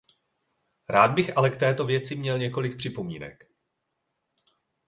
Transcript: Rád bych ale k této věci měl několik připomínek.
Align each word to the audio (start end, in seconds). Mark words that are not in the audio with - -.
Rád 0.89 1.11
bych 1.11 1.37
ale 1.37 1.49
k 1.49 1.57
této 1.59 1.85
věci 1.85 2.15
měl 2.15 2.37
několik 2.37 2.77
připomínek. 2.77 3.43